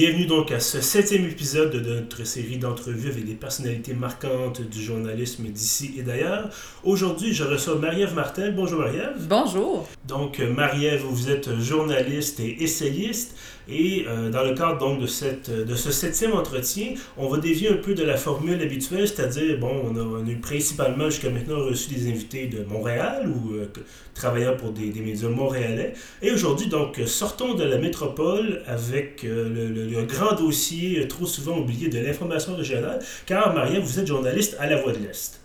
[0.00, 4.82] Bienvenue donc à ce septième épisode de notre série d'entrevues avec des personnalités marquantes du
[4.82, 6.48] journalisme d'ici et d'ailleurs.
[6.84, 8.54] Aujourd'hui, je reçois Marie-Ève Martel.
[8.54, 9.26] Bonjour Marie-Ève.
[9.28, 9.86] Bonjour.
[10.08, 13.36] Donc, Marie-Ève, vous êtes journaliste et essayiste.
[13.70, 17.68] Et euh, dans le cadre donc de, cette, de ce septième entretien, on va dévier
[17.68, 22.08] un peu de la formule habituelle, c'est-à-dire, bon, on a, principalement jusqu'à maintenant reçu des
[22.08, 23.70] invités de Montréal ou euh,
[24.14, 25.94] travaillant pour des, des, médias montréalais.
[26.20, 31.58] Et aujourd'hui, donc, sortons de la métropole avec euh, le, le, grand dossier trop souvent
[31.58, 35.40] oublié de l'information régionale, car Maria, vous êtes journaliste à La Voix de l'Est.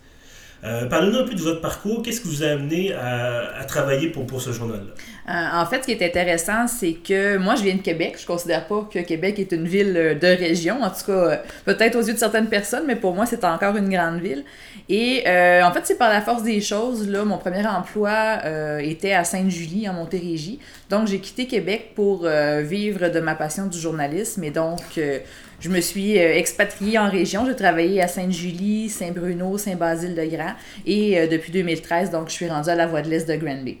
[0.64, 2.02] Euh, Parlez-nous un peu de votre parcours.
[2.02, 4.94] Qu'est-ce qui vous a amené à, à travailler pour, pour ce journal-là?
[5.28, 8.16] Euh, en fait, ce qui est intéressant, c'est que moi, je viens de Québec.
[8.20, 10.82] Je considère pas que Québec est une ville de région.
[10.82, 13.88] En tout cas, peut-être aux yeux de certaines personnes, mais pour moi, c'est encore une
[13.88, 14.44] grande ville.
[14.88, 17.08] Et euh, en fait, c'est par la force des choses.
[17.08, 20.60] Là, mon premier emploi euh, était à Sainte-Julie, en Montérégie.
[20.90, 24.44] Donc, j'ai quitté Québec pour euh, vivre de ma passion du journalisme.
[24.44, 25.18] Et donc, euh,
[25.58, 27.46] je me suis expatriée en région.
[27.46, 30.52] J'ai travaillé à Sainte-Julie, Saint-Bruno, Saint-Basile-de-Grand.
[30.86, 33.78] Et depuis 2013, donc, je suis rendue à la Voie de l'Est de Granby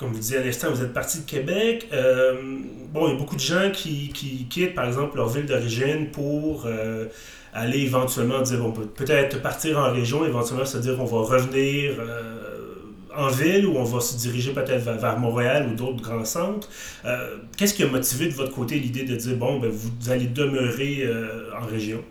[0.00, 1.86] comme vous disiez à l'instant, vous êtes parti de Québec.
[1.92, 2.32] Euh,
[2.90, 6.10] bon, il y a beaucoup de gens qui, qui quittent, par exemple, leur ville d'origine
[6.10, 7.04] pour euh,
[7.52, 12.38] aller éventuellement dire, bon, peut-être partir en région, éventuellement, c'est-à-dire qu'on va revenir euh,
[13.14, 16.70] en ville ou on va se diriger peut-être vers, vers, Montréal ou d'autres grands centres.
[17.58, 21.06] Qu'est-ce qui a motivé de votre côté l'idée de dire, bon, ben, vous allez demeurer
[21.60, 22.02] en région?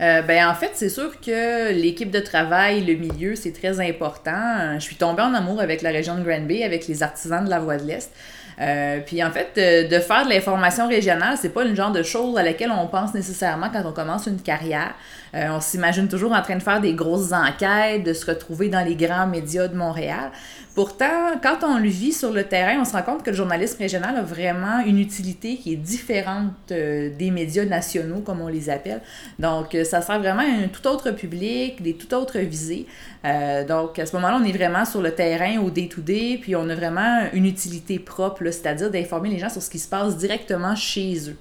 [0.00, 4.74] Euh, ben en fait, c'est sûr que l'équipe de travail, le milieu, c'est très important.
[4.74, 7.58] Je suis tombée en amour avec la région de Granby, avec les artisans de la
[7.58, 8.12] Voie de l'Est.
[8.60, 12.02] Euh, puis en fait, de, de faire de l'information régionale, c'est pas le genre de
[12.02, 14.94] chose à laquelle on pense nécessairement quand on commence une carrière.
[15.34, 18.84] Euh, on s'imagine toujours en train de faire des grosses enquêtes, de se retrouver dans
[18.84, 20.32] les grands médias de Montréal.
[20.78, 23.78] Pourtant, quand on le vit sur le terrain, on se rend compte que le journalisme
[23.78, 28.70] régional a vraiment une utilité qui est différente euh, des médias nationaux, comme on les
[28.70, 29.00] appelle.
[29.40, 32.86] Donc, euh, ça sert vraiment à un tout autre public, des tout autres visées.
[33.24, 36.68] Euh, donc, à ce moment-là, on est vraiment sur le terrain au day-to-day, puis on
[36.68, 40.76] a vraiment une utilité propre, c'est-à-dire d'informer les gens sur ce qui se passe directement
[40.76, 41.36] chez eux.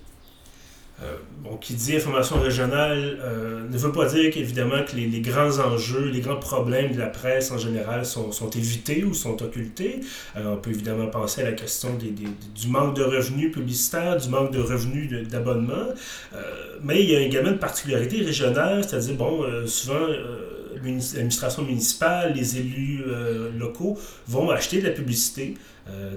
[1.04, 5.22] Euh, bon, qui dit information régionale euh, ne veut pas dire qu'évidemment que les, les,
[5.22, 9.44] grands enjeux, les grands problèmes de la presse en général sont, sont évités ou sont
[9.44, 10.00] occultés.
[10.36, 12.26] Euh, on peut évidemment penser à la question des, des,
[12.56, 15.86] du manque de revenus publicitaires, du manque de revenus d'abonnement,
[16.82, 20.08] mais il y a également une particularité régionale, c'est-à-dire, bon, souvent
[20.74, 23.04] l'administration municipale, les élus
[23.58, 23.98] locaux
[24.28, 25.56] vont acheter de la publicité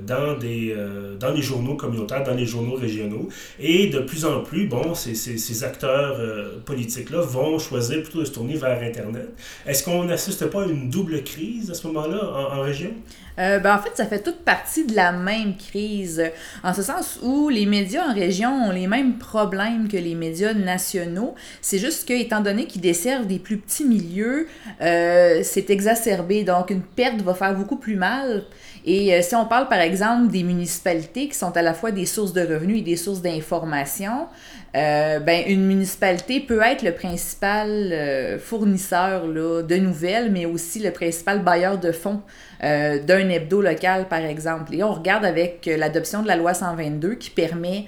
[0.07, 3.29] dans, des, euh, dans les journaux communautaires, dans les journaux régionaux.
[3.59, 8.25] Et de plus en plus, bon, ces, ces, acteurs euh, politiques-là vont choisir plutôt de
[8.25, 9.29] se tourner vers Internet.
[9.67, 12.91] Est-ce qu'on n'assiste pas à une double crise à ce moment-là en, région?
[13.39, 16.23] Euh, ben, en fait, ça fait toute partie de la même crise,
[16.63, 20.53] en ce sens où les médias en région ont les mêmes problèmes que les médias
[20.53, 21.35] nationaux.
[21.61, 24.47] C'est juste que, étant donné qu'ils desservent des plus petits milieux,
[24.83, 26.45] euh, c'est exacerbé.
[26.45, 28.45] Donc, une perte va faire beaucoup plus mal.
[28.85, 32.07] Et euh, si on parle, par exemple, des municipalités qui sont à la fois des
[32.07, 34.27] sources de revenus et des sources d'information,
[34.77, 40.79] euh, ben, une municipalité peut être le principal euh, fournisseur là, de nouvelles, mais aussi
[40.79, 42.21] le principal bailleur de fonds
[42.63, 44.75] euh, d'un hebdo local, par exemple.
[44.75, 47.87] Et on regarde avec l'adoption de la loi 122 qui permet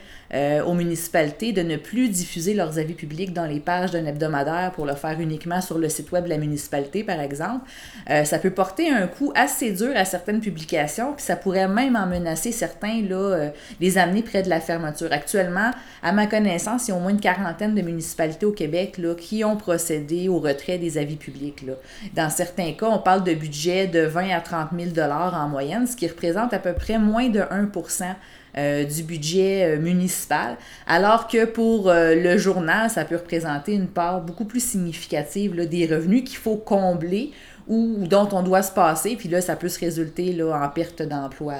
[0.65, 4.87] aux municipalités de ne plus diffuser leurs avis publics dans les pages d'un hebdomadaire pour
[4.87, 7.69] le faire uniquement sur le site web de la municipalité, par exemple.
[8.09, 12.07] Ça peut porter un coup assez dur à certaines publications, puis ça pourrait même en
[12.07, 15.13] menacer certains, là, les amener près de la fermeture.
[15.13, 15.71] Actuellement,
[16.03, 19.15] à ma connaissance, il y a au moins une quarantaine de municipalités au Québec là,
[19.15, 21.63] qui ont procédé au retrait des avis publics.
[21.67, 21.75] Là.
[22.15, 25.97] Dans certains cas, on parle de budget de 20 à 30 000 en moyenne, ce
[25.97, 28.15] qui représente à peu près moins de 1%
[28.59, 33.89] euh, du budget euh, municipal, alors que pour euh, le journal, ça peut représenter une
[33.89, 37.31] part beaucoup plus significative là, des revenus qu'il faut combler
[37.67, 40.69] ou, ou, dont on doit se passer, puis là, ça peut se résulter là, en
[40.69, 41.55] perte d'emploi.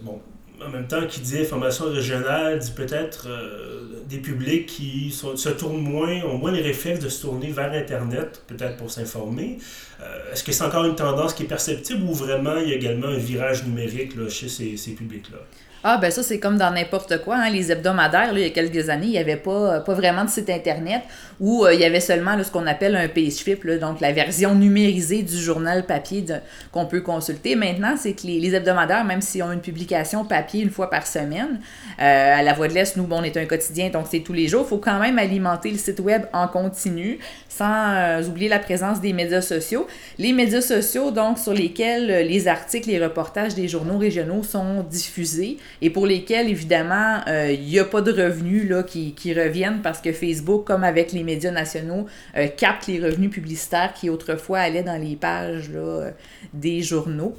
[0.00, 0.20] Bon,
[0.64, 5.80] en même temps, qui dit information régionale, dit peut-être euh, des publics qui se tournent
[5.80, 9.58] moins, ont moins les réflexes de se tourner vers Internet, peut-être pour s'informer.
[10.02, 12.76] Euh, est-ce que c'est encore une tendance qui est perceptible ou vraiment il y a
[12.76, 15.38] également un virage numérique chez ces publics-là?
[15.82, 17.36] Ah, ben ça, c'est comme dans n'importe quoi.
[17.36, 17.50] Hein.
[17.50, 20.28] Les hebdomadaires, là, il y a quelques années, il n'y avait pas, pas vraiment de
[20.28, 21.02] site Internet
[21.40, 24.54] où euh, il y avait seulement ce qu'on appelle un page flip, donc la version
[24.54, 26.26] numérisée du journal papier
[26.70, 27.56] qu'on peut consulter.
[27.56, 31.60] Maintenant, c'est que les, hebdomadaires, même s'ils ont une publication papier une fois par semaine,
[31.98, 34.34] euh, à la Voix de l'Est, nous, bon, on est un quotidien, donc c'est tous
[34.34, 37.18] les jours, il faut quand même alimenter le site web en continu
[37.48, 39.86] sans euh, oublier la présence des médias sociaux.
[40.18, 44.82] Les médias sociaux, donc, sur lesquels euh, les articles, les reportages des journaux régionaux sont
[44.82, 49.32] diffusés et pour lesquels, évidemment, euh, il n'y a pas de revenus là, qui, qui,
[49.34, 52.06] reviennent parce que Facebook, comme avec les médias nationaux,
[52.36, 56.10] euh, capte les revenus publicitaires qui autrefois allaient dans les pages là, euh,
[56.52, 57.36] des journaux.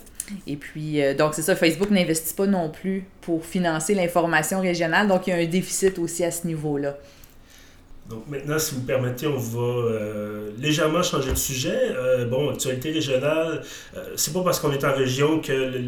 [0.48, 5.08] Et puis, euh, donc c'est ça, Facebook n'investit pas non plus pour financer l'information régionale,
[5.08, 6.96] donc il y a un déficit aussi à ce niveau-là.
[8.12, 11.80] Donc maintenant, si vous permettez, on va euh, légèrement changer de sujet.
[11.96, 13.62] Euh, bon, actualité régionale,
[13.96, 15.80] euh, c'est pas parce qu'on est en région que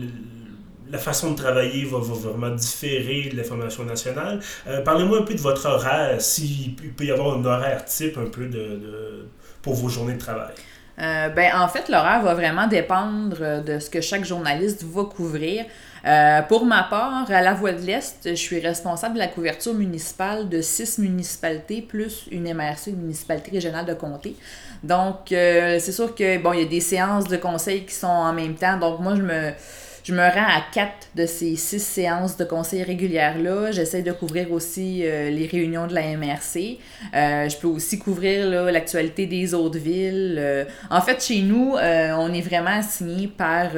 [0.94, 4.40] la façon de travailler va, vraiment différer de l'information nationale.
[4.68, 8.30] Euh, Parlez-moi un peu de votre horaire, s'il peut y avoir un horaire type un
[8.30, 9.28] peu de,
[9.64, 10.54] pour vos journées de travail.
[11.00, 15.66] Euh, ben, en fait, l'horaire va vraiment dépendre de ce que chaque journaliste va couvrir.
[16.06, 19.74] Euh, pour ma part, à la Voix de l'Est, je suis responsable de la couverture
[19.74, 24.36] municipale de six municipalités plus une MRC, une municipalité régionale de comté.
[24.84, 28.06] Donc, euh, c'est sûr que bon, il y a des séances de conseil qui sont
[28.06, 28.78] en même temps.
[28.78, 29.52] Donc, moi, je me
[30.04, 33.72] je me rends à quatre de ces six séances de conseil régulières-là.
[33.72, 36.78] J'essaie de couvrir aussi euh, les réunions de la MRC.
[37.16, 40.36] Euh, je peux aussi couvrir l'actualité des autres villes.
[40.38, 43.70] Euh, en fait, chez nous, on est vraiment assigné par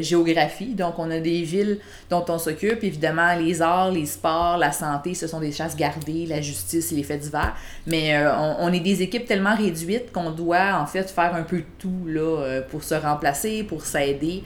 [0.00, 0.74] géographie.
[0.74, 1.78] Donc, on a des villes
[2.10, 2.84] dont on s'occupe.
[2.84, 7.02] Évidemment, les arts, les sports, la santé, ce sont des chances gardées, la justice les
[7.02, 7.54] faits divers.
[7.86, 8.14] Mais
[8.60, 12.60] on, est des équipes tellement réduites qu'on doit, en fait, faire un peu tout là,
[12.70, 14.42] pour se remplacer, pour s'aider.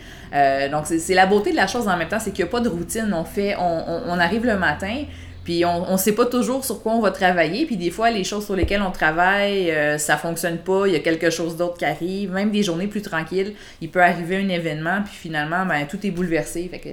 [0.70, 2.60] donc, c'est la beauté de la chose en même temps, c'est qu'il n'y a pas
[2.60, 3.12] de routine.
[3.12, 5.04] On fait, on, arrive le matin,
[5.44, 7.66] puis on ne sait pas toujours sur quoi on va travailler.
[7.66, 10.86] Puis des fois, les choses sur lesquelles on travaille, euh, ça fonctionne pas.
[10.86, 12.32] Il y a quelque chose d'autre qui arrive.
[12.32, 16.10] Même des journées plus tranquilles, il peut arriver un événement, puis finalement, ben, tout est
[16.10, 16.68] bouleversé.
[16.70, 16.88] Fait que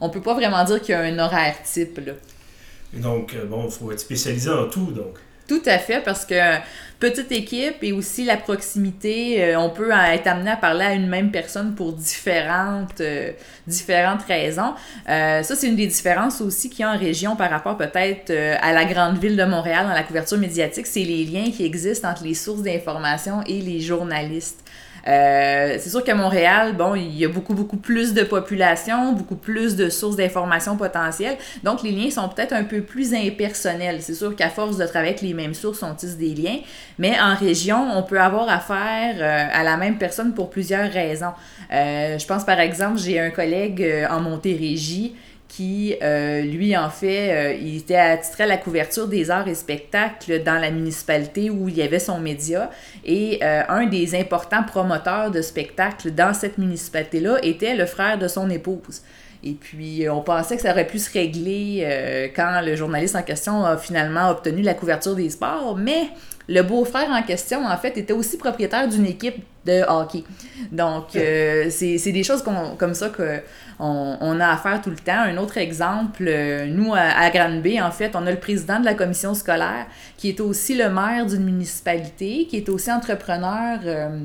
[0.00, 2.00] on peut pas vraiment dire qu'il y a un horaire type.
[2.92, 5.18] Donc, bon, il faut être spécialisé en tout, donc.
[5.48, 6.34] Tout à fait, parce que
[7.00, 11.08] petite équipe et aussi la proximité, euh, on peut être amené à parler à une
[11.08, 13.32] même personne pour différentes, euh,
[13.66, 14.74] différentes raisons.
[15.08, 18.28] Euh, ça, c'est une des différences aussi qu'il y a en région par rapport peut-être
[18.28, 21.64] euh, à la grande ville de Montréal dans la couverture médiatique, c'est les liens qui
[21.64, 24.62] existent entre les sources d'information et les journalistes.
[25.06, 29.36] Euh, c'est sûr qu'à Montréal, bon, il y a beaucoup, beaucoup plus de population, beaucoup
[29.36, 31.36] plus de sources d'informations potentielles.
[31.62, 34.02] Donc, les liens sont peut-être un peu plus impersonnels.
[34.02, 36.58] C'est sûr qu'à force de travailler avec les mêmes sources, on tisse des liens.
[36.98, 41.32] Mais en région, on peut avoir affaire euh, à la même personne pour plusieurs raisons.
[41.72, 45.14] Euh, je pense, par exemple, j'ai un collègue en Montérégie
[45.48, 49.54] qui, euh, lui, en fait, euh, il était attitré à la couverture des arts et
[49.54, 52.70] spectacles dans la municipalité où il y avait son média.
[53.04, 58.28] Et euh, un des importants promoteurs de spectacles dans cette municipalité-là était le frère de
[58.28, 59.00] son épouse.
[59.42, 63.64] Et puis, on pensait que ça aurait pu se régler quand le journaliste en question
[63.64, 66.08] a finalement obtenu la couverture des sports, mais
[66.48, 70.24] le beau-frère en question, en fait, était aussi propriétaire d'une équipe de hockey.
[70.72, 75.20] Donc, euh, c'est des choses comme ça qu'on on a à faire tout le temps.
[75.20, 78.86] Un autre exemple, euh, nous, à, à Granby, en fait, on a le président de
[78.86, 79.86] la commission scolaire
[80.16, 83.80] qui est aussi le maire d'une municipalité, qui est aussi entrepreneur.
[83.84, 84.20] Euh,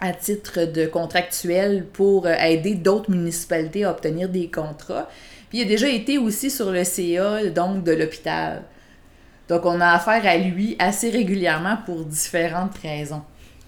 [0.00, 5.08] à titre de contractuel pour aider d'autres municipalités à obtenir des contrats.
[5.48, 8.64] Puis il a déjà été aussi sur le CA donc de l'hôpital.
[9.48, 13.22] Donc on a affaire à lui assez régulièrement pour différentes raisons.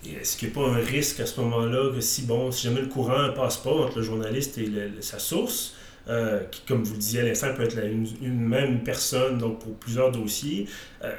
[0.05, 2.81] Est-ce qu'il n'y a pas un risque à ce moment-là que si, bon, si jamais
[2.81, 5.75] le courant ne passe pas entre le journaliste et sa source,
[6.09, 9.59] euh, qui, comme vous le disiez à l'instant, peut être la, une, même personne donc
[9.59, 10.69] pour plusieurs dossiers,
[11.03, 11.13] euh,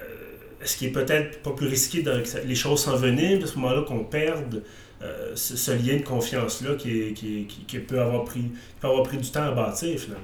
[0.62, 2.10] est-ce qu'il est peut-être pas plus risqué que
[2.46, 4.64] les choses s'enveniment à ce moment-là qu'on perde
[5.04, 9.18] euh, ce, lien de confiance-là qui, qui, qui, qui, peut avoir pris, peut avoir pris
[9.18, 10.24] du temps à bâtir finalement?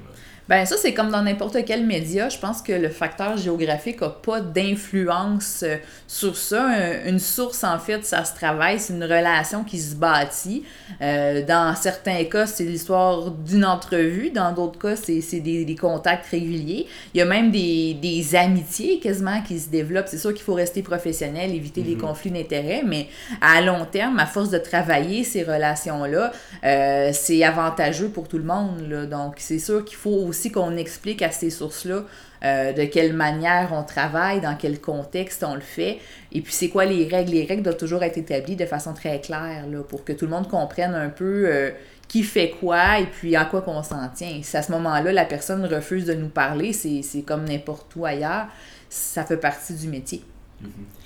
[0.49, 2.27] Ben ça, c'est comme dans n'importe quel média.
[2.27, 6.69] Je pense que le facteur géographique n'a pas d'influence euh, sur ça.
[7.05, 8.77] Une source, en fait, ça se travaille.
[8.79, 10.63] C'est une relation qui se bâtit.
[11.01, 14.31] Euh, dans certains cas, c'est l'histoire d'une entrevue.
[14.31, 16.87] Dans d'autres cas, c'est des, des, contacts réguliers.
[17.13, 20.07] Il y a même des, des amitiés quasiment qui se développent.
[20.09, 21.87] C'est sûr qu'il faut rester professionnel, éviter mm -hmm.
[21.87, 23.07] les conflits d'intérêts, mais
[23.39, 26.31] à long terme, à force de travailler ces relations-là,
[26.65, 28.89] euh, c'est avantageux pour tout le monde.
[28.89, 29.05] Là.
[29.05, 32.03] Donc, c'est sûr qu'il faut aussi qu'on explique à ces sources-là
[32.43, 35.99] euh, de quelle manière on travaille, dans quel contexte on le fait,
[36.31, 37.31] et puis c'est quoi les règles.
[37.31, 40.31] Les règles doivent toujours être établies de façon très claire là, pour que tout le
[40.31, 41.69] monde comprenne un peu euh,
[42.07, 44.39] qui fait quoi et puis à quoi qu'on s'en tient.
[44.41, 48.47] Si à ce moment-là, la personne refuse de nous parler, c'est comme n'importe où ailleurs,
[48.89, 50.23] ça fait partie du métier.
[50.63, 51.02] Mm-hmm.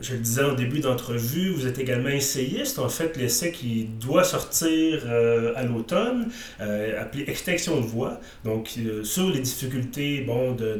[0.00, 2.78] Je le disais au début d'entrevue, vous êtes également essayiste.
[2.78, 6.28] En fait, l'essai qui doit sortir euh, à l'automne,
[6.60, 8.70] euh, appelé Extinction de voix, donc
[9.04, 10.76] sur les difficultés bon, de,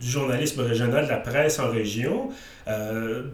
[0.00, 2.30] du journalisme régional, de la presse en région.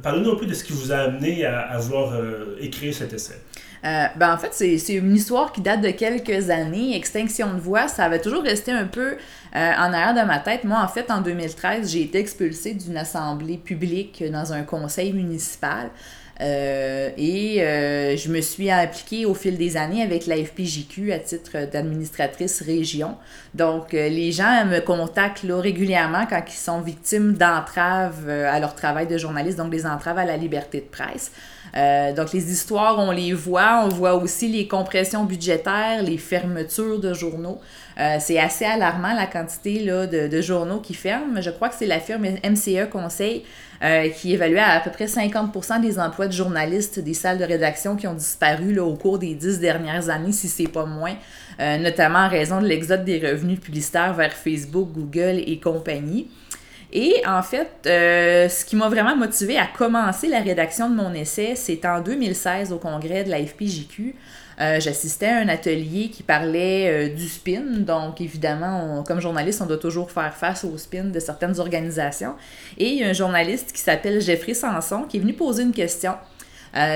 [0.03, 2.13] Parlez-nous un peu de ce qui vous a amené à, à vouloir
[2.61, 3.41] écrire cet essai.
[3.85, 6.97] Euh, ben en fait, c'est une histoire qui date de quelques années.
[6.97, 9.17] Extinction de voix, ça avait toujours resté un peu euh,
[9.55, 10.65] en arrière de ma tête.
[10.65, 15.91] Moi, en fait, en 2013, j'ai été expulsée d'une assemblée publique dans un conseil municipal.
[16.41, 17.59] Euh, et
[18.17, 23.17] je me suis impliquée au fil des années avec la FPJQ à titre d'administratrice région.
[23.53, 29.07] Donc, les gens me contactent là, régulièrement quand ils sont victimes d'entraves à leur travail
[29.07, 31.31] de journaliste, donc des entraves à la liberté de presse.
[31.77, 33.83] Euh, donc, les histoires, on les voit.
[33.85, 37.61] On voit aussi les compressions budgétaires, les fermetures de journaux.
[37.99, 41.41] Euh, c'est assez alarmant la quantité de, journaux qui ferment.
[41.41, 43.45] Je crois que c'est la firme MCE Conseil
[43.83, 47.97] euh, qui évaluait à, peu près 50% des emplois de journalistes des salles de rédaction
[47.97, 51.17] qui ont disparu au cours des dix dernières années, si c'est pas moins,
[51.59, 56.29] notamment en raison de l'exode des revenus publicitaires vers Facebook, Google et compagnie.
[56.97, 61.13] Et en fait, euh, ce qui m'a vraiment motivé à commencer la rédaction de mon
[61.13, 64.15] essai, c'est en 2016 au congrès de la FPJQ.
[64.61, 67.63] Euh, j'assistais à un atelier qui parlait euh, du spin.
[67.79, 72.35] Donc, évidemment, comme journaliste, on doit toujours faire face au spin de certaines organisations.
[72.79, 75.73] Et il y a un journaliste qui s'appelle Jeffrey Sanson qui est venu poser une
[75.73, 76.13] question.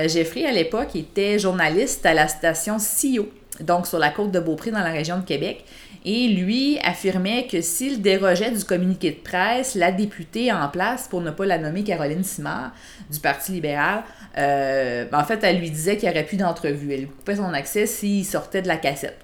[0.07, 3.29] Jeffrey, à l'époque, était journaliste à la station CIO,
[3.61, 5.63] donc sur la côte de Beaupré dans la région de Québec.
[6.11, 11.21] Et lui affirmait que s'il dérogeait du communiqué de presse, la députée en place, pour
[11.21, 12.71] ne pas la nommer Caroline Simard,
[13.11, 14.01] du Parti libéral,
[14.35, 16.91] euh, en fait, elle lui disait qu'il n'y aurait plus d'entrevue.
[16.95, 19.19] Elle coupait son accès s'il sortait de la cassette.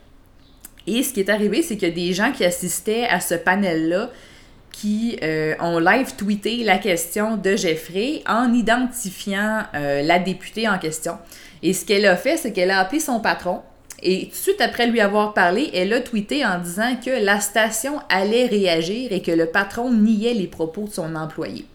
[0.85, 4.11] Et ce qui est arrivé, c'est que des gens qui assistaient à ce panel-là
[4.71, 10.77] qui euh, ont live tweeté la question de Jeffrey en identifiant euh, la députée en
[10.77, 11.17] question.
[11.63, 13.63] Et ce qu'elle a fait, c'est qu'elle a appelé son patron,
[14.01, 17.39] et tout de suite après lui avoir parlé, elle a tweeté en disant que la
[17.39, 21.65] station allait réagir et que le patron niait les propos de son employé.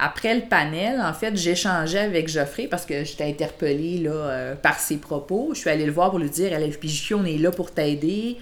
[0.00, 4.78] Après le panel, en fait, j'échangeais avec Geoffrey parce que j'étais interpellée là, euh, par
[4.78, 5.50] ses propos.
[5.54, 8.36] Je suis allée le voir pour lui dire à l'FPJ, on est là pour t'aider.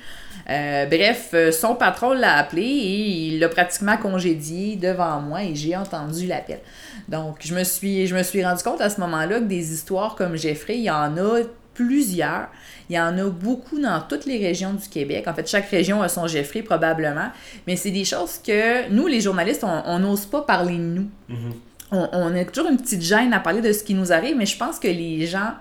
[0.50, 5.54] Euh, bref, euh, son patron l'a appelé et il l'a pratiquement congédié devant moi et
[5.54, 6.61] j'ai entendu l'appel.
[7.09, 10.14] Donc, je me suis, je me suis rendu compte à ce moment-là que des histoires
[10.14, 11.40] comme Jeffrey, il y en a
[11.76, 12.49] plusieurs.
[12.88, 15.25] Il y en a beaucoup dans toutes les régions du Québec.
[15.26, 17.28] En fait, chaque région a son Jeffrey probablement.
[17.66, 21.11] Mais c'est des choses que nous, les journalistes, on n'ose pas parler de nous.
[21.30, 22.09] Mm-hmm.
[22.12, 24.56] on, a toujours une petite gêne à parler de ce qui nous arrive, mais je
[24.56, 25.52] pense que les gens,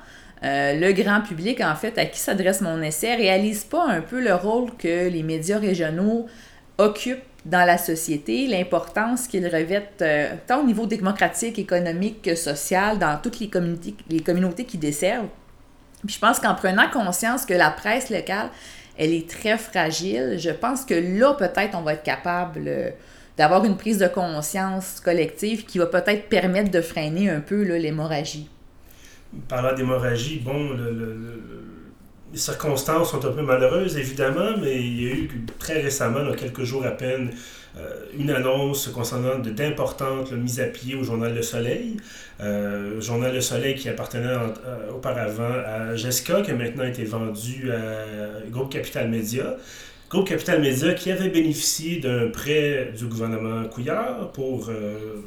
[0.43, 4.21] euh, le grand public, en fait, à qui s'adresse mon essai, réalisent pas un peu
[4.21, 6.27] le rôle que les médias régionaux
[6.77, 12.97] occupent dans la société, l'importance qu'ils revêtent euh, tant au niveau démocratique, économique que social
[12.97, 15.27] dans toutes les communautés, les communautés qui desservent
[16.07, 18.49] je pense qu'en prenant conscience que la presse locale,
[18.97, 22.89] elle est très fragile, je pense que là, peut-être, on va être capable euh,
[23.37, 28.49] d'avoir une prise de conscience collective qui va peut-être permettre de freiner un peu l'hémorragie.
[29.49, 30.77] Parlant d'hémorragie, bon,
[32.31, 36.63] les circonstances sont un peu malheureuses, évidemment, mais il y a eu très récemment, quelques
[36.63, 37.31] jours à peine,
[38.17, 41.97] une annonce concernant d'importantes mises à pied au Journal Le Soleil.
[42.41, 47.71] Euh, Journal Le Soleil qui appartenait euh, auparavant à Jessica, qui a maintenant été vendu
[47.71, 49.57] à Groupe Capital Média.
[50.09, 54.69] Groupe Capital Média qui avait bénéficié d'un prêt du gouvernement Couillard pour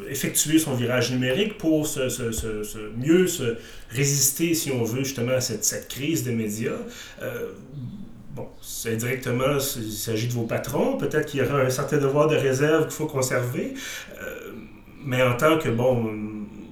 [0.08, 3.56] effectuer son virage numérique, pour se, se, mieux se
[3.90, 6.78] résister, si on veut, justement à cette, cette crise des médias.
[8.38, 8.46] Bon,
[8.86, 10.96] indirectement, il s'agit de vos patrons.
[10.96, 13.74] Peut-être qu'il y aura un certain devoir de réserve qu'il faut conserver.
[14.22, 14.52] Euh,
[15.04, 16.08] mais en tant que, bon,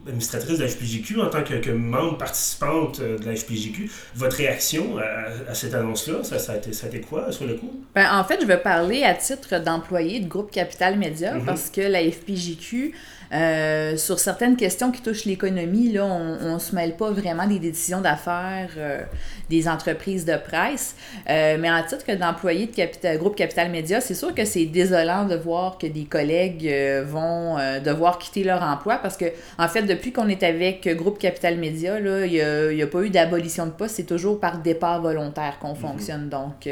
[0.07, 4.97] administratrice de la FPJQ, en tant que, membre participante euh, de la FPJQ, votre réaction
[4.99, 7.83] à, cette annonce-là, ça, ça, a été, ça, a été, quoi sur le coup?
[7.97, 11.45] Ben, en fait, je vais parler à titre d'employé de groupe Capital Média mm-hmm.
[11.45, 12.95] parce que la FPJQ
[13.33, 17.59] euh, sur certaines questions qui touchent l'économie, là, on ne se mêle pas vraiment des
[17.59, 19.03] décisions d'affaires euh,
[19.51, 20.95] des entreprises de presse.
[21.29, 25.25] Euh, mais en titre d'employé de capital, groupe Capital Média, c'est sûr que c'est désolant
[25.25, 26.71] de voir que des collègues
[27.07, 29.27] vont devoir quitter leur emploi parce que,
[29.59, 32.33] en fait, depuis qu'on est avec Groupe Capital Média, il
[32.75, 33.97] n'y a, pas eu d'abolition de poste.
[33.97, 35.77] C'est toujours par départ volontaire qu'on mhm.
[35.77, 36.29] fonctionne.
[36.29, 36.69] Donc,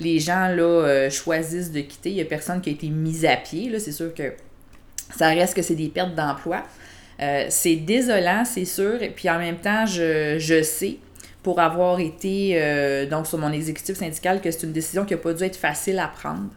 [0.00, 2.10] les gens là, choisissent de quitter.
[2.10, 3.78] Il n'y a personne qui a été mis à pied.
[3.78, 4.32] C'est sûr que
[5.10, 6.62] ça reste que c'est des pertes d'emploi.
[7.20, 9.02] Euh, c'est désolant, c'est sûr.
[9.02, 10.96] Et puis en même temps, je, je sais,
[11.42, 15.32] pour avoir été donc sur mon exécutif syndical, que c'est une décision qui n'a pas
[15.32, 16.50] dû être facile à prendre.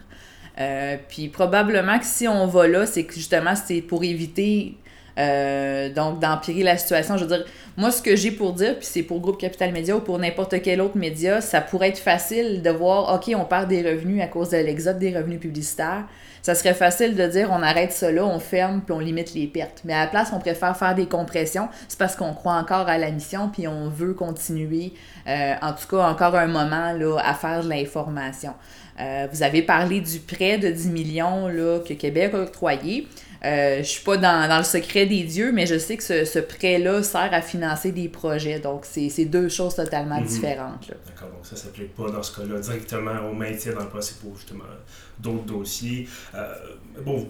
[1.08, 4.76] puis probablement que si on va là, c'est justement, c'est pour éviter
[5.18, 7.18] euh, donc, d'empirer la situation.
[7.18, 7.46] Je veux dire,
[7.78, 10.62] moi, ce que j'ai pour dire, puis c'est pour Groupe Capital Média ou pour n'importe
[10.62, 14.28] quel autre média, ça pourrait être facile de voir, OK, on perd des revenus à
[14.28, 16.06] cause de l'exode des revenus publicitaires.
[16.42, 19.82] Ça serait facile de dire, on arrête là, on ferme, puis on limite les pertes.
[19.86, 21.70] Mais à la place, on préfère faire des compressions.
[21.88, 24.94] C'est parce qu'on croit encore à la mission, puis on veut continuer,
[25.28, 28.54] euh, en tout cas, encore un moment, là, à faire de l'information.
[29.00, 33.08] Euh, vous avez parlé du prêt de 10 millions là, que Québec a octroyé.
[33.44, 37.02] Euh, je suis pas dans, le secret des dieux, mais je sais que ce, prêt-là
[37.02, 38.60] sert à financer des projets.
[38.60, 40.28] Donc, c'est deux choses totalement mhm.
[40.28, 40.88] différentes.
[41.08, 44.16] D'accord, donc ça ne s'applique pas dans ce cas-là directement au maintien dans le passé
[44.22, 44.66] pour justement
[45.20, 46.08] d'autres dossiers.
[46.36, 46.54] Euh,
[47.04, 47.28] bon,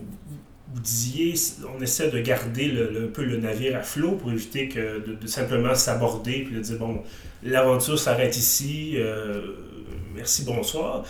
[0.74, 1.34] vous disiez,
[1.77, 5.27] on essaie de garder le, un peu le navire à flot pour éviter que de,
[5.27, 7.03] simplement s'aborder puis de dire, bon,
[7.44, 9.41] l'aventure s'arrête ici, euh,
[10.13, 11.03] merci, bonsoir.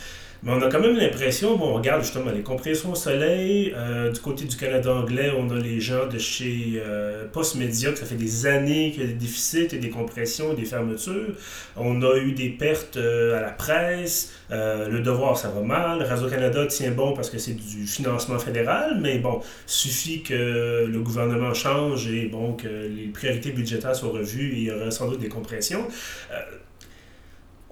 [0.43, 3.73] Mais on a quand même l'impression, bon, on regarde justement les compressions au soleil.
[3.77, 7.99] Euh, du côté du Canada anglais, on a les gens de chez euh, Postmedia, que
[7.99, 11.35] ça fait des années qu'il y a des déficits et des compressions et des fermetures.
[11.77, 14.33] On a eu des pertes euh, à la presse.
[14.49, 16.01] le devoir, ça va mal.
[16.01, 21.53] Radio-Canada tient bon parce que c'est du financement fédéral, mais bon, suffit que le gouvernement
[21.53, 25.19] change et bon, que les priorités budgétaires soient revues et il y aura sans doute
[25.19, 25.87] des compressions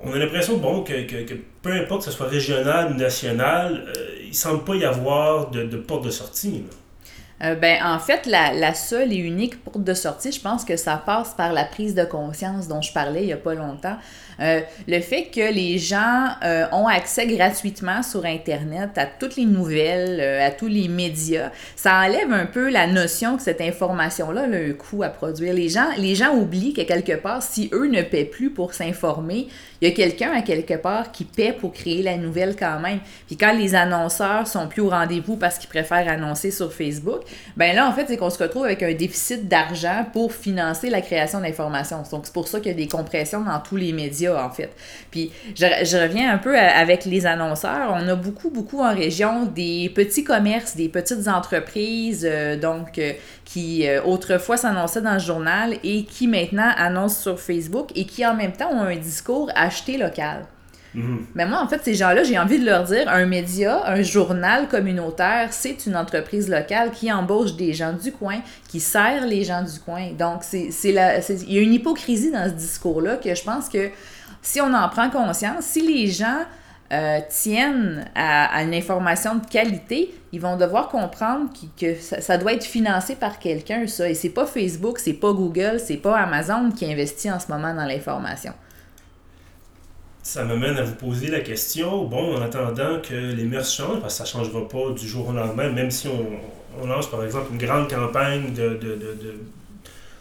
[0.04, 4.34] on a l'impression bon, que, peu importe que ce soit régional ou national, euh, il
[4.34, 6.64] semble pas y avoir de, porte de sortie.
[7.44, 11.02] Euh, ben, en fait, la, seule et unique porte de sortie, je pense que ça
[11.04, 13.98] passe par la prise de conscience dont je parlais il n'y a pas longtemps.
[14.42, 19.46] Euh, le fait que les gens euh, ont accès gratuitement sur Internet à toutes les
[19.46, 24.44] nouvelles, euh, à tous les médias, ça enlève un peu la notion que cette information-là
[24.44, 25.54] a un coût à produire.
[25.54, 29.48] Les gens, les gens oublient que quelque part, si eux ne paient plus pour s'informer,
[29.82, 33.00] il y a quelqu'un à quelque part qui paie pour créer la nouvelle quand même.
[33.28, 37.22] Puis quand les annonceurs sont plus au rendez-vous parce qu'ils préfèrent annoncer sur Facebook,
[37.58, 41.02] ben là, en fait, c'est qu'on se retrouve avec un déficit d'argent pour financer la
[41.02, 42.04] création d'informations.
[42.12, 44.72] Donc, c'est pour ça qu'il y a des compressions dans tous les médias en fait.
[45.12, 47.92] Puis je, reviens un peu avec les annonceurs.
[47.94, 53.14] On a beaucoup, beaucoup en région des petits commerces, des petites entreprises, euh, donc euh,
[53.46, 58.26] qui euh, autrefois s'annonçaient dans le journal et qui maintenant annoncent sur Facebook et qui
[58.26, 60.46] en même temps ont un discours acheté local.
[60.96, 61.18] Mm-hmm.
[61.36, 64.68] Mais moi, en fait, ces gens-là, j'ai envie de leur dire, un média, un journal
[64.68, 69.64] communautaire, c'est une entreprise locale qui embauche des gens du coin, qui sert les gens
[69.64, 70.12] du coin.
[70.18, 73.90] Donc, c'est, il y a une hypocrisie dans ce discours-là que je pense que
[74.42, 76.40] si on en prend conscience, si les gens
[76.92, 81.50] euh, tiennent à, une information de qualité, ils vont devoir comprendre
[81.80, 84.10] que, ça, doit être financé par quelqu'un, ça.
[84.10, 87.76] Et c'est pas Facebook, c'est pas Google, c'est pas Amazon qui investit en ce moment
[87.76, 88.54] dans l'information.
[90.30, 94.20] Ça m'amène à vous poser la question, bon, en attendant que les mœurs changent, parce
[94.20, 97.48] que ça ne changera pas du jour au lendemain, même si on, lance par exemple
[97.52, 98.78] une grande campagne de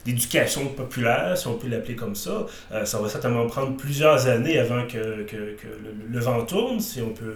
[0.06, 2.46] d'éducation populaire, si on peut l'appeler comme ça.
[2.72, 5.68] Euh, ça va certainement prendre plusieurs années avant que, que, que
[6.10, 7.34] le, vent tourne, si on peut,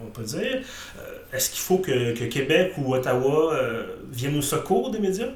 [0.00, 0.62] on, peut dire.
[0.98, 5.28] Euh, est-ce qu'il faut que, que, Québec ou Ottawa euh, viennent au secours des médias?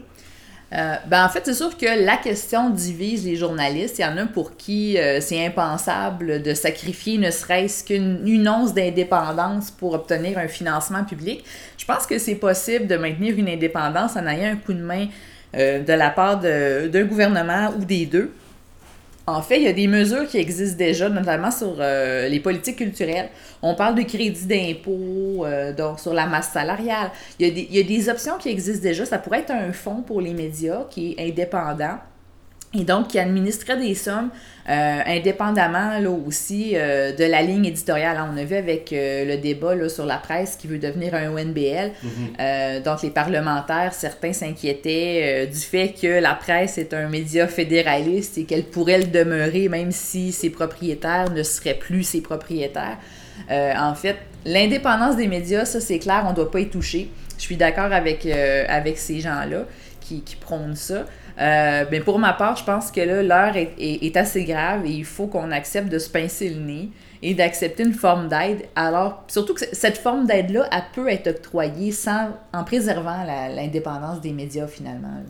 [1.06, 3.98] Ben en fait, c'est sûr que la question divise les journalistes.
[3.98, 9.70] Il y en a pour qui c'est impensable de sacrifier ne serait-ce qu'une once d'indépendance
[9.70, 11.44] pour obtenir un financement public.
[11.76, 15.08] Je pense que c'est possible de maintenir une indépendance en ayant un coup de main
[15.54, 18.32] euh, de la part d'un gouvernement ou des deux.
[19.26, 22.76] En fait, il y a des mesures qui existent déjà, notamment sur euh, les politiques
[22.76, 23.28] culturelles.
[23.62, 27.11] On parle de crédit d'impôt, euh, donc sur la masse salariale.
[27.38, 29.06] Il y, a des, il y, a des, options qui existent déjà.
[29.06, 31.98] Ça pourrait être un fonds pour les médias qui est indépendant
[32.74, 34.30] et donc qui administrait des sommes
[34.68, 38.16] euh, indépendamment là aussi euh, de la ligne éditoriale.
[38.32, 41.30] on a vu avec euh, le débat là, sur la presse qui veut devenir un
[41.30, 41.90] ONBL.
[42.04, 42.82] Mm-hmm.
[42.82, 48.44] donc les parlementaires, certains s'inquiétaient du fait que la presse est un média fédéraliste et
[48.44, 52.98] qu'elle pourrait le demeurer même si ses propriétaires ne seraient plus ses propriétaires.
[53.50, 57.11] en fait, l'indépendance des médias, ça c'est clair, on ne doit pas y toucher.
[57.37, 59.64] Je suis d'accord avec, avec ces gens-là
[60.00, 61.04] qui, qui prônent ça.
[61.40, 65.05] Euh, ben, pour ma part, je pense que là, l'heure est, assez grave et il
[65.05, 66.90] faut qu'on accepte de se pincer le nez
[67.23, 68.68] et d'accepter une forme d'aide.
[68.77, 74.33] Alors, surtout que cette forme d'aide-là, elle peut être octroyée sans, en préservant l'indépendance des
[74.33, 75.23] médias finalement.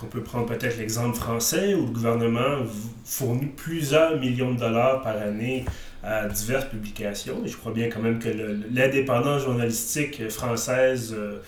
[0.00, 2.64] Qu'on peut prendre peut-être l'exemple français où le gouvernement
[3.04, 5.64] fournit plusieurs millions de dollars par année
[6.02, 7.42] à diverses publications?
[7.44, 8.28] Et je crois bien quand même que
[8.72, 11.38] l'indépendance journalistique française euh,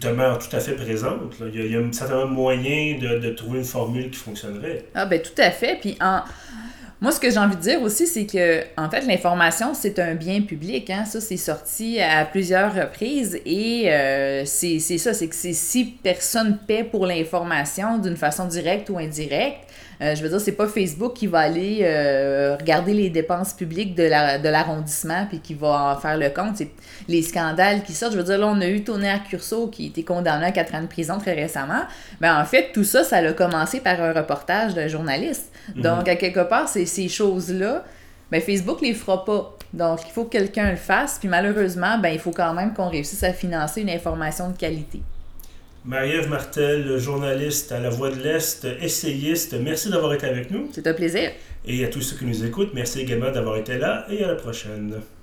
[0.00, 1.34] demeure tout à fait présente.
[1.52, 4.86] Il, y a, un certain moyen de, de, trouver une formule qui fonctionnerait.
[4.94, 5.78] Ah ben tout à fait.
[5.80, 6.22] Puis en...
[7.00, 10.14] Moi, ce que j'ai envie de dire aussi, c'est que, en fait, l'information, c'est un
[10.14, 10.88] bien public.
[10.88, 11.04] Hein?
[11.04, 16.84] Ça, c'est sorti à plusieurs reprises et euh, c'est ça, c'est que si personne paie
[16.84, 19.66] pour l'information d'une façon directe ou indirecte,
[20.02, 23.94] euh, je veux dire, c'est pas Facebook qui va aller euh, regarder les dépenses publiques
[23.94, 24.04] de
[24.48, 26.56] l'arrondissement la, puis qui va en faire le compte.
[26.56, 26.70] C'est
[27.08, 28.12] les scandales qui sortent.
[28.12, 30.74] Je veux dire, là, on a eu Tony Accurso qui a été condamné à 4
[30.74, 31.82] ans de prison très récemment.
[32.20, 35.50] Mais en fait, tout ça, ça a commencé par un reportage d'un journaliste.
[35.74, 35.82] Mhm.
[35.82, 37.84] Donc, à quelque part, c'est ces choses-là.
[38.30, 39.56] Ben, Facebook les fera pas.
[39.72, 41.18] Donc, il faut que quelqu'un le fasse.
[41.18, 45.00] Puis malheureusement, ben, il faut quand même qu'on réussisse à financer une information de qualité.
[45.84, 50.68] Marie-Ève Martel, journaliste à La Voix de l'Est, essayiste, merci d'avoir été avec nous.
[50.72, 51.30] C'est un plaisir.
[51.64, 54.34] Et à tous ceux qui nous écoutent, merci également d'avoir été là et à la
[54.34, 54.94] prochaine.